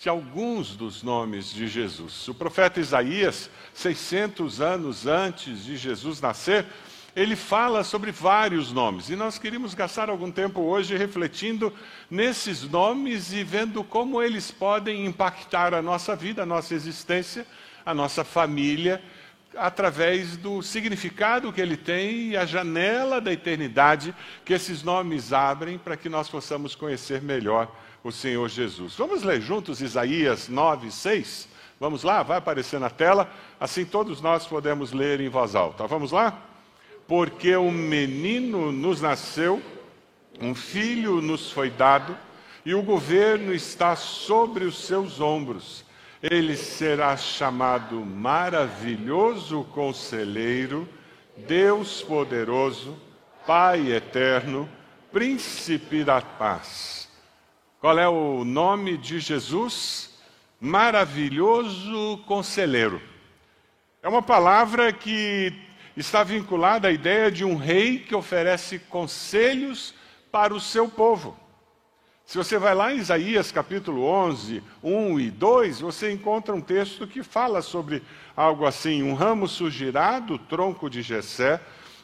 [0.02, 2.28] de alguns dos nomes de Jesus.
[2.28, 6.66] O profeta Isaías, 600 anos antes de Jesus nascer,
[7.16, 9.12] ele fala sobre vários nomes.
[9.12, 11.72] E nós queríamos gastar algum tempo hoje refletindo
[12.10, 17.46] nesses nomes e vendo como eles podem impactar a nossa vida, a nossa existência,
[17.86, 19.04] a nossa família
[19.56, 25.78] através do significado que ele tem e a janela da eternidade que esses nomes abrem
[25.78, 27.70] para que nós possamos conhecer melhor
[28.04, 28.96] o Senhor Jesus.
[28.96, 31.48] Vamos ler juntos Isaías 9, 6?
[31.80, 35.88] Vamos lá, vai aparecer na tela, assim todos nós podemos ler em voz alta.
[35.88, 36.40] Vamos lá?
[37.08, 39.62] Porque um menino nos nasceu,
[40.40, 42.16] um filho nos foi dado,
[42.66, 45.84] e o governo está sobre os seus ombros
[46.22, 50.88] ele será chamado Maravilhoso Conselheiro,
[51.36, 52.96] Deus Poderoso,
[53.48, 54.70] Pai Eterno,
[55.12, 57.01] Príncipe da Paz.
[57.82, 60.12] Qual é o nome de Jesus?
[60.60, 63.02] Maravilhoso Conselheiro.
[64.04, 65.52] É uma palavra que
[65.98, 69.96] está vinculada à ideia de um rei que oferece conselhos
[70.32, 71.36] para o seu povo.
[72.24, 77.08] Se você vai lá em Isaías capítulo 11, 1 e 2, você encontra um texto
[77.08, 78.04] que fala sobre
[78.38, 81.60] algo assim: Um ramo surgirá do tronco de Jessé,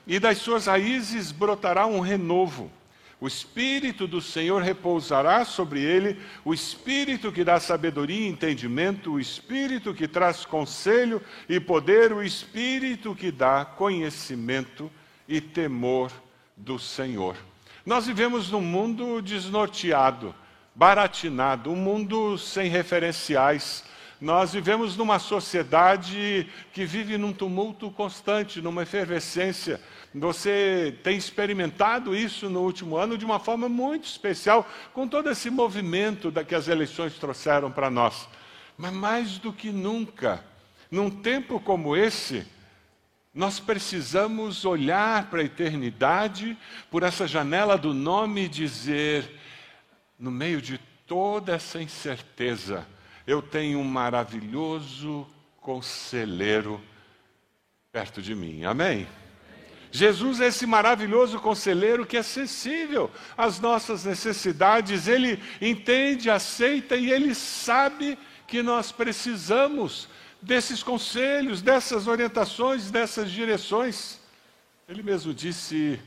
[0.08, 2.72] e das suas raízes brotará um renovo.
[3.20, 9.20] O Espírito do Senhor repousará sobre ele, o Espírito que dá sabedoria e entendimento, o
[9.20, 14.92] Espírito que traz conselho e poder, o Espírito que dá conhecimento
[15.28, 16.12] e temor
[16.56, 17.36] do Senhor.
[17.84, 20.36] Nós vivemos num mundo desnorteado,
[20.76, 23.84] baratinado, um mundo sem referenciais.
[24.20, 29.80] Nós vivemos numa sociedade que vive num tumulto constante, numa efervescência.
[30.14, 35.52] Você tem experimentado isso no último ano de uma forma muito especial, com todo esse
[35.52, 38.28] movimento que as eleições trouxeram para nós.
[38.76, 40.44] Mas mais do que nunca,
[40.90, 42.48] num tempo como esse,
[43.34, 46.58] nós precisamos olhar para a eternidade
[46.90, 49.40] por essa janela do nome e dizer,
[50.18, 52.88] no meio de toda essa incerteza,
[53.28, 55.28] eu tenho um maravilhoso
[55.60, 56.82] conselheiro
[57.92, 58.64] perto de mim.
[58.64, 59.06] Amém?
[59.92, 67.12] Jesus é esse maravilhoso conselheiro que é sensível às nossas necessidades, ele entende, aceita e
[67.12, 68.18] ele sabe
[68.48, 70.08] que nós precisamos
[70.42, 74.22] desses conselhos, dessas orientações, dessas direções.
[74.88, 76.00] Ele mesmo disse: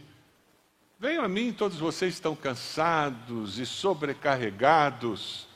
[0.98, 5.49] Venham a mim, todos vocês estão cansados e sobrecarregados.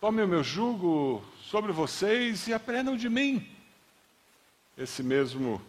[0.00, 3.46] Tomem o meu jugo sobre vocês e aprendam de mim.
[4.78, 5.60] Esse mesmo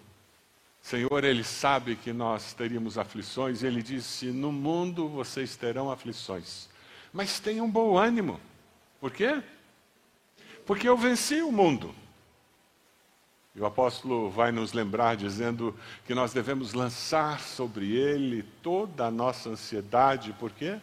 [0.82, 6.69] Senhor, Ele sabe que nós teríamos aflições, e Ele disse: No mundo vocês terão aflições,
[7.11, 8.39] mas tenham bom ânimo.
[9.01, 9.43] Por quê?
[10.65, 11.93] Porque eu venci o mundo.
[13.53, 15.77] E o apóstolo vai nos lembrar dizendo
[16.07, 20.79] que nós devemos lançar sobre ele toda a nossa ansiedade, por quê?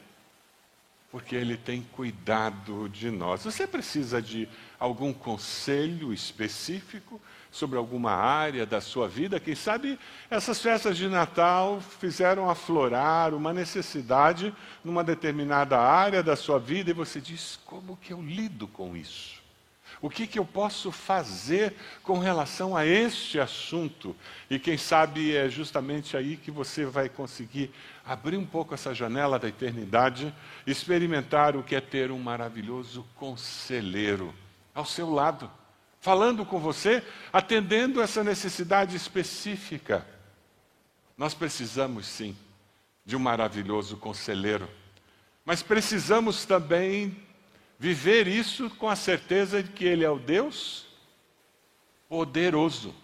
[1.10, 3.44] Porque ele tem cuidado de nós.
[3.44, 4.46] Você precisa de
[4.78, 9.40] algum conselho específico sobre alguma área da sua vida?
[9.40, 9.98] Quem sabe
[10.30, 14.54] essas festas de Natal fizeram aflorar uma necessidade
[14.84, 19.37] numa determinada área da sua vida e você diz: como que eu lido com isso?
[20.00, 24.14] O que, que eu posso fazer com relação a este assunto?
[24.48, 27.72] E quem sabe é justamente aí que você vai conseguir
[28.06, 30.32] abrir um pouco essa janela da eternidade,
[30.66, 34.32] experimentar o que é ter um maravilhoso conselheiro
[34.72, 35.50] ao seu lado,
[36.00, 40.06] falando com você, atendendo essa necessidade específica.
[41.16, 42.36] Nós precisamos sim
[43.04, 44.70] de um maravilhoso conselheiro,
[45.44, 47.16] mas precisamos também
[47.78, 50.86] Viver isso com a certeza de que Ele é o Deus
[52.08, 52.94] poderoso.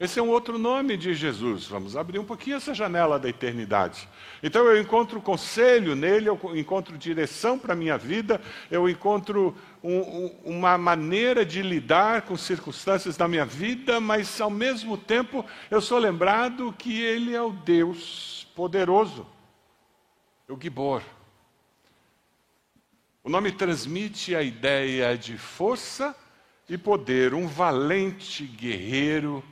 [0.00, 1.66] Esse é um outro nome de Jesus.
[1.66, 4.08] Vamos abrir um pouquinho essa janela da eternidade.
[4.40, 9.98] Então eu encontro conselho nele, eu encontro direção para a minha vida, eu encontro um,
[9.98, 15.80] um, uma maneira de lidar com circunstâncias da minha vida, mas ao mesmo tempo eu
[15.80, 19.26] sou lembrado que ele é o Deus poderoso,
[20.48, 21.02] o Gibor.
[23.28, 26.16] O nome transmite a ideia de força
[26.66, 29.44] e poder, um valente guerreiro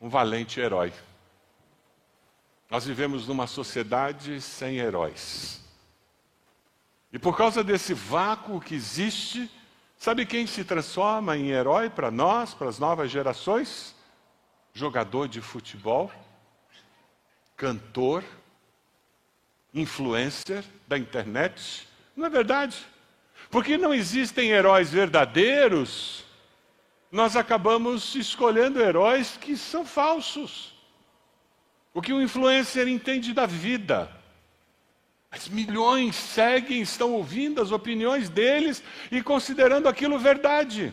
[0.00, 0.92] um valente herói.
[2.70, 5.60] Nós vivemos numa sociedade sem heróis.
[7.12, 9.50] E por causa desse vácuo que existe,
[9.96, 13.92] sabe quem se transforma em herói para nós, para as novas gerações?
[14.72, 16.12] Jogador de futebol,
[17.56, 18.22] cantor,
[19.74, 21.88] influencer da internet.
[22.14, 22.86] Não é verdade?
[23.50, 26.24] Porque não existem heróis verdadeiros
[27.10, 30.74] nós acabamos escolhendo heróis que são falsos.
[31.92, 34.10] O que o influencer entende da vida.
[35.28, 40.92] As milhões seguem, estão ouvindo as opiniões deles e considerando aquilo verdade.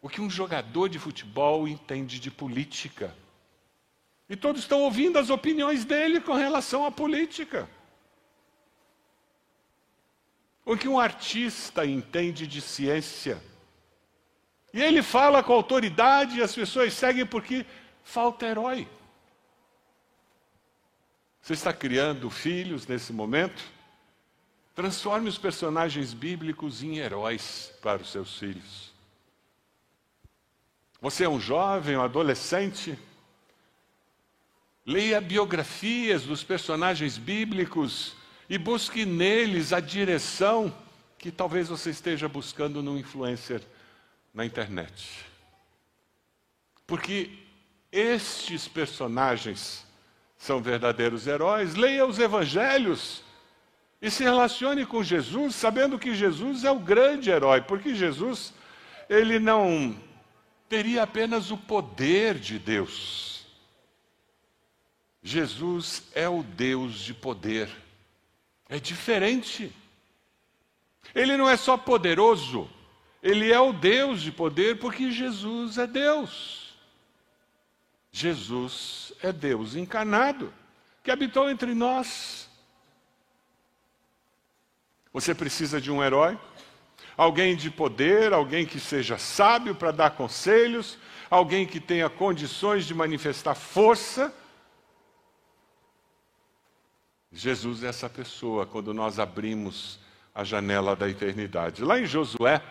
[0.00, 3.14] O que um jogador de futebol entende de política.
[4.28, 7.68] E todos estão ouvindo as opiniões dele com relação à política.
[10.64, 13.42] O que um artista entende de ciência.
[14.72, 17.66] E ele fala com autoridade e as pessoas seguem porque
[18.04, 18.88] falta herói.
[21.42, 23.62] Você está criando filhos nesse momento?
[24.74, 28.90] Transforme os personagens bíblicos em heróis para os seus filhos.
[31.00, 32.96] Você é um jovem, um adolescente?
[34.84, 38.14] Leia biografias dos personagens bíblicos
[38.50, 40.74] e busque neles a direção
[41.16, 43.62] que talvez você esteja buscando no influencer
[44.34, 45.24] na internet.
[46.84, 47.30] Porque
[47.92, 49.86] estes personagens
[50.36, 51.76] são verdadeiros heróis.
[51.76, 53.22] Leia os evangelhos
[54.02, 58.52] e se relacione com Jesus, sabendo que Jesus é o grande herói, porque Jesus,
[59.08, 59.96] ele não
[60.68, 63.46] teria apenas o poder de Deus.
[65.22, 67.70] Jesus é o Deus de poder.
[68.70, 69.74] É diferente.
[71.12, 72.70] Ele não é só poderoso,
[73.20, 76.78] ele é o Deus de poder porque Jesus é Deus.
[78.12, 80.52] Jesus é Deus encarnado,
[81.02, 82.48] que habitou entre nós.
[85.12, 86.38] Você precisa de um herói,
[87.16, 90.96] alguém de poder, alguém que seja sábio para dar conselhos,
[91.28, 94.32] alguém que tenha condições de manifestar força.
[97.32, 99.98] Jesus é essa pessoa quando nós abrimos
[100.34, 101.84] a janela da eternidade.
[101.84, 102.62] Lá em Josué,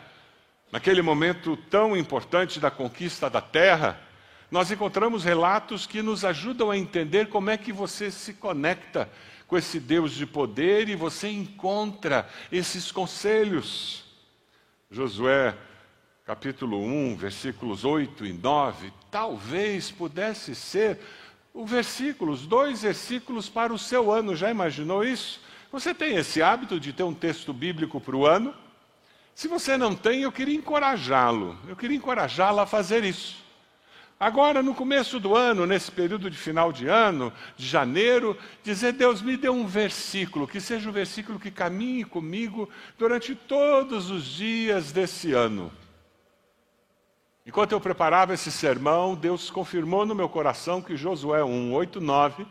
[0.72, 3.99] Naquele momento tão importante da conquista da terra,
[4.51, 9.10] nós encontramos relatos que nos ajudam a entender como é que você se conecta
[9.47, 14.05] com esse Deus de poder e você encontra esses conselhos.
[14.91, 15.57] Josué,
[16.24, 20.99] capítulo 1, versículos 8 e 9, talvez pudesse ser
[21.54, 24.36] o versículo, os dois versículos para o seu ano.
[24.36, 25.41] Já imaginou isso?
[25.72, 28.54] Você tem esse hábito de ter um texto bíblico para o ano?
[29.36, 33.38] Se você não tem, eu queria encorajá-lo, eu queria encorajá-la a fazer isso.
[34.20, 39.22] Agora, no começo do ano, nesse período de final de ano, de janeiro, dizer: Deus,
[39.22, 44.91] me dê um versículo, que seja um versículo que caminhe comigo durante todos os dias
[44.91, 45.72] desse ano.
[47.50, 52.45] Enquanto eu preparava esse sermão, Deus confirmou no meu coração que Josué 1, 8, 9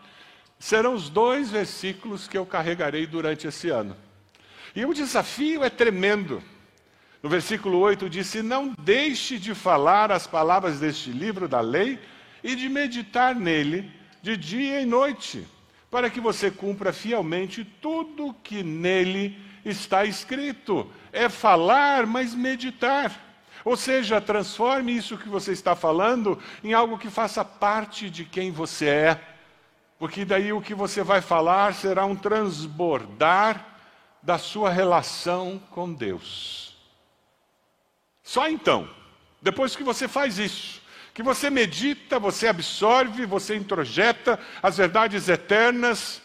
[0.59, 3.97] serão os dois versículos que eu carregarei durante esse ano.
[4.75, 6.43] E o desafio é tremendo.
[7.23, 12.01] No versículo 8 disse: Não deixe de falar as palavras deste livro da lei
[12.43, 13.89] e de meditar nele
[14.21, 15.47] de dia e noite,
[15.93, 20.91] para que você cumpra fielmente tudo que nele está escrito.
[21.13, 23.28] É falar, mas meditar.
[23.69, 28.51] Ou seja, transforme isso que você está falando em algo que faça parte de quem
[28.51, 29.21] você é.
[29.99, 33.63] Porque daí o que você vai falar será um transbordar
[34.23, 36.79] da sua relação com Deus.
[38.23, 38.89] Só então,
[39.43, 40.81] depois que você faz isso,
[41.13, 46.23] que você medita, você absorve, você introjeta as verdades eternas,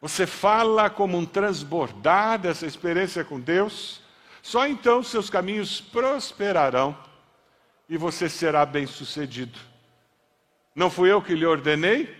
[0.00, 4.02] você fala como um transbordar dessa experiência com Deus,
[4.44, 6.94] só então seus caminhos prosperarão
[7.88, 9.58] e você será bem-sucedido.
[10.76, 12.14] Não fui eu que lhe ordenei?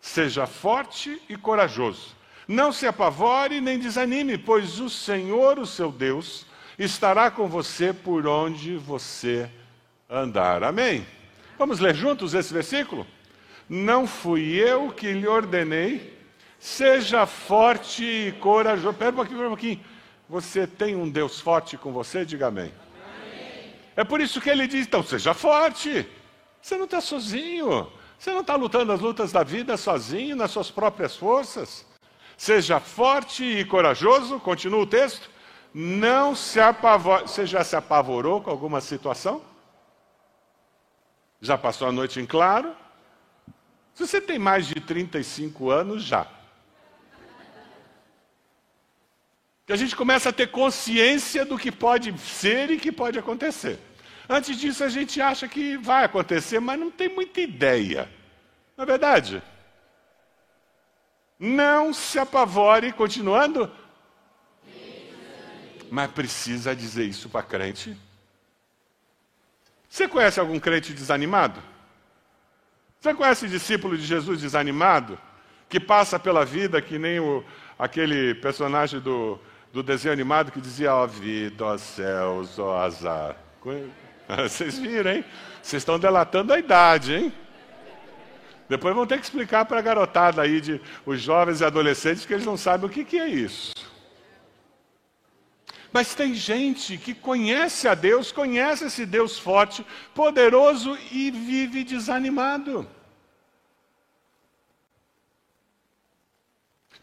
[0.00, 2.16] Seja forte e corajoso.
[2.48, 6.46] Não se apavore nem desanime, pois o Senhor, o seu Deus,
[6.78, 9.50] estará com você por onde você
[10.08, 10.64] andar.
[10.64, 11.06] Amém?
[11.58, 13.06] Vamos ler juntos esse versículo?
[13.68, 16.18] Não fui eu que lhe ordenei,
[16.58, 18.88] seja forte e corajoso.
[18.88, 19.93] Espera um pouquinho, espera um pouquinho.
[20.34, 22.24] Você tem um Deus forte com você?
[22.24, 22.72] Diga amém.
[23.22, 23.72] amém.
[23.94, 26.04] É por isso que ele diz: então, seja forte.
[26.60, 27.88] Você não está sozinho.
[28.18, 31.86] Você não está lutando as lutas da vida sozinho, nas suas próprias forças.
[32.36, 35.30] Seja forte e corajoso, continua o texto.
[35.72, 37.28] Não se apavore.
[37.28, 39.40] Você já se apavorou com alguma situação?
[41.40, 42.74] Já passou a noite em claro?
[43.94, 46.26] Se você tem mais de 35 anos, já.
[49.66, 53.78] Que a gente começa a ter consciência do que pode ser e que pode acontecer.
[54.28, 58.10] Antes disso, a gente acha que vai acontecer, mas não tem muita ideia.
[58.76, 59.42] Não é verdade?
[61.38, 63.70] Não se apavore, continuando.
[65.90, 67.96] Mas precisa dizer isso para crente?
[69.88, 71.62] Você conhece algum crente desanimado?
[73.00, 75.18] Você conhece discípulo de Jesus desanimado?
[75.68, 77.44] Que passa pela vida que nem o,
[77.78, 79.38] aquele personagem do,
[79.74, 83.36] do desenho animado que dizia: ó oh, vida, ó oh, céus, ó oh, azar.
[84.48, 85.24] Vocês viram, hein?
[85.60, 87.32] Vocês estão delatando a idade, hein?
[88.68, 92.32] Depois vão ter que explicar para a garotada aí, de, os jovens e adolescentes, que
[92.32, 93.74] eles não sabem o que, que é isso.
[95.92, 102.88] Mas tem gente que conhece a Deus, conhece esse Deus forte, poderoso e vive desanimado.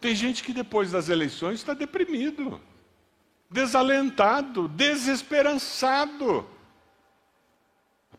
[0.01, 2.59] Tem gente que depois das eleições está deprimido,
[3.49, 6.45] desalentado, desesperançado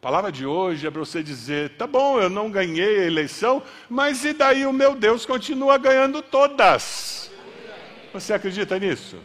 [0.03, 4.25] palavra de hoje é para você dizer: tá bom, eu não ganhei a eleição, mas
[4.25, 7.31] e daí o meu Deus continua ganhando todas?
[8.13, 9.17] Você acredita nisso?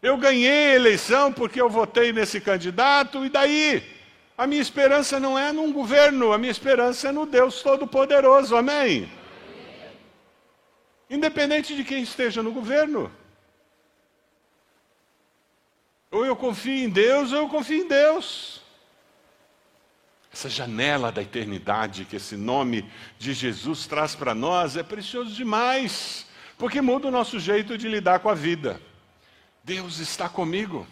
[0.00, 3.82] Eu ganhei a eleição porque eu votei nesse candidato, e daí?
[4.38, 9.10] A minha esperança não é num governo, a minha esperança é no Deus Todo-Poderoso, amém?
[11.08, 13.12] Independente de quem esteja no governo.
[16.10, 18.56] Ou eu confio em Deus, ou eu confio em Deus
[20.36, 22.84] essa janela da eternidade que esse nome
[23.18, 26.26] de Jesus traz para nós é precioso demais,
[26.58, 28.78] porque muda o nosso jeito de lidar com a vida.
[29.64, 30.86] Deus está comigo.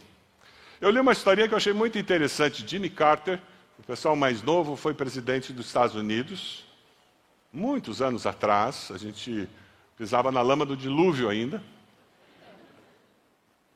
[0.81, 2.67] Eu li uma historinha que eu achei muito interessante.
[2.67, 3.39] Jimmy Carter,
[3.79, 6.65] o pessoal mais novo, foi presidente dos Estados Unidos,
[7.53, 8.91] muitos anos atrás.
[8.95, 9.47] A gente
[9.97, 11.63] pisava na lama do dilúvio ainda.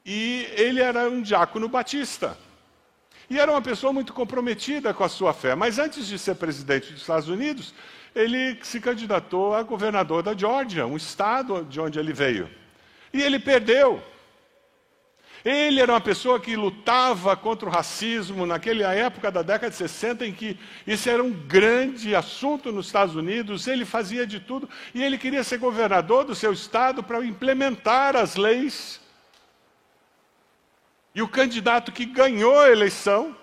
[0.05, 2.37] E ele era um diácono batista.
[3.31, 5.55] E era uma pessoa muito comprometida com a sua fé.
[5.55, 7.75] Mas antes de ser presidente dos Estados Unidos,
[8.15, 12.49] ele se candidatou a governador da Geórgia, um estado de onde ele veio.
[13.13, 14.03] E ele perdeu.
[15.49, 20.27] Ele era uma pessoa que lutava contra o racismo naquela época da década de 60,
[20.27, 23.67] em que isso era um grande assunto nos Estados Unidos.
[23.67, 28.37] Ele fazia de tudo e ele queria ser governador do seu estado para implementar as
[28.37, 29.01] leis
[31.19, 33.37] e o candidato que ganhou a eleição,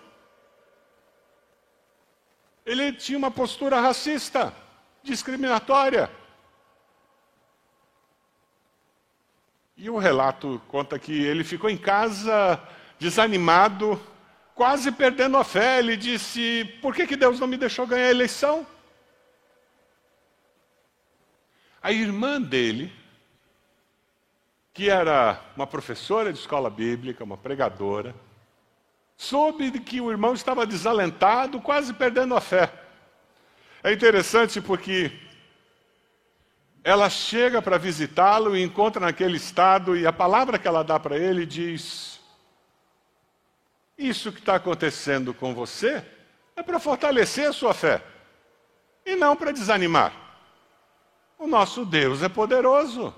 [2.66, 4.54] ele tinha uma postura racista,
[5.04, 6.10] discriminatória.
[9.78, 12.62] E o relato conta que ele ficou em casa
[12.98, 14.02] desanimado,
[14.54, 15.80] quase perdendo a fé.
[15.80, 18.66] Ele disse: Por que, que Deus não me deixou ganhar a eleição?
[21.82, 22.92] A irmã dele
[24.76, 28.14] que era uma professora de escola bíblica, uma pregadora,
[29.16, 32.70] soube que o irmão estava desalentado, quase perdendo a fé.
[33.82, 35.14] É interessante porque
[36.86, 41.18] ela chega para visitá-lo e encontra naquele estado, e a palavra que ela dá para
[41.18, 42.20] ele diz:
[43.98, 46.06] Isso que está acontecendo com você
[46.56, 48.04] é para fortalecer a sua fé,
[49.04, 50.14] e não para desanimar.
[51.40, 53.12] O nosso Deus é poderoso.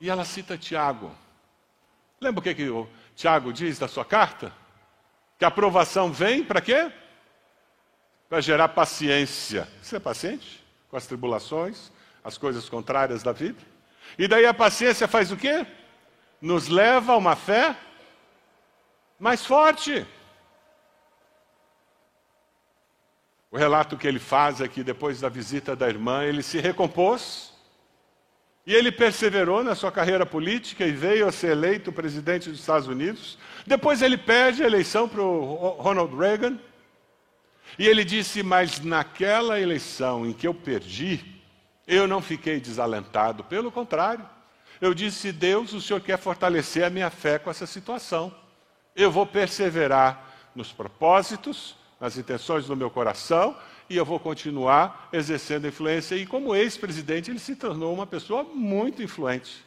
[0.00, 1.14] E ela cita Tiago.
[2.20, 4.52] Lembra o que, que o Tiago diz da sua carta?
[5.38, 6.90] Que a aprovação vem para quê?
[8.28, 9.68] Para gerar paciência.
[9.80, 11.91] Você é paciente com as tribulações,
[12.24, 13.58] as coisas contrárias da vida?
[14.18, 15.66] E daí a paciência faz o quê?
[16.40, 17.76] Nos leva a uma fé
[19.18, 20.06] mais forte.
[23.50, 27.52] O relato que ele faz é que depois da visita da irmã, ele se recompôs
[28.66, 32.86] e ele perseverou na sua carreira política e veio a ser eleito presidente dos Estados
[32.86, 33.36] Unidos.
[33.66, 36.58] Depois ele perde a eleição para o Ronald Reagan.
[37.78, 41.41] E ele disse: Mas naquela eleição em que eu perdi,
[41.86, 44.28] eu não fiquei desalentado, pelo contrário,
[44.80, 48.34] Eu disse: Deus, o Senhor quer fortalecer a minha fé com essa situação.
[48.96, 53.56] Eu vou perseverar nos propósitos, nas intenções do meu coração
[53.88, 56.16] e eu vou continuar exercendo influência.
[56.16, 59.64] E como ex-presidente, ele se tornou uma pessoa muito influente.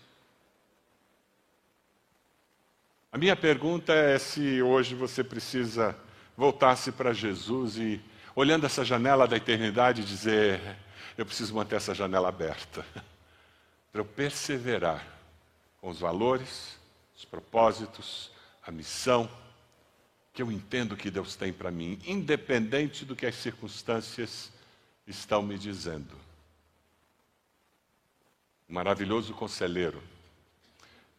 [3.11, 5.95] A minha pergunta é se hoje você precisa
[6.36, 8.01] voltar-se para Jesus e,
[8.36, 10.59] olhando essa janela da eternidade, dizer:
[11.18, 12.86] eu preciso manter essa janela aberta,
[13.91, 15.05] para eu perseverar
[15.80, 16.78] com os valores,
[17.16, 18.32] os propósitos,
[18.66, 19.30] a missão
[20.34, 24.51] que eu entendo que Deus tem para mim, independente do que as circunstâncias
[25.07, 26.13] estão me dizendo.
[28.68, 30.03] O maravilhoso conselheiro,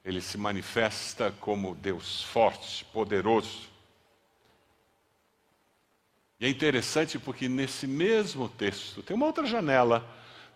[0.04, 3.68] ele se manifesta como Deus forte, poderoso.
[6.38, 10.06] E é interessante porque nesse mesmo texto tem uma outra janela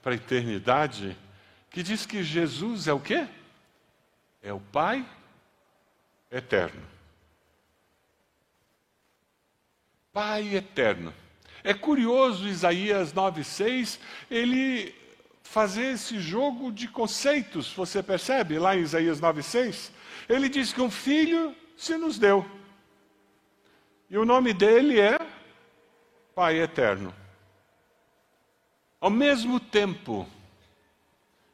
[0.02, 1.16] para a eternidade
[1.70, 3.26] que diz que Jesus é o quê?
[4.42, 5.06] É o Pai
[6.30, 6.82] eterno.
[10.12, 11.14] Pai eterno.
[11.62, 13.98] É curioso Isaías 9,6,
[14.30, 14.94] ele
[15.42, 19.90] fazer esse jogo de conceitos, você percebe lá em Isaías 9,6?
[20.28, 22.48] Ele diz que um filho se nos deu.
[24.08, 25.18] E o nome dele é
[26.40, 27.14] Pai Eterno.
[28.98, 30.26] Ao mesmo tempo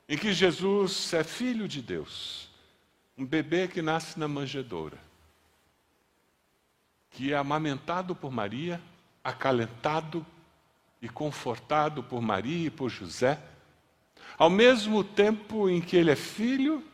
[0.08, 2.48] em que Jesus é filho de Deus,
[3.18, 4.96] um bebê que nasce na manjedoura,
[7.10, 8.80] que é amamentado por Maria,
[9.24, 10.24] acalentado
[11.02, 13.42] e confortado por Maria e por José,
[14.38, 16.80] ao mesmo tempo em que ele é filho,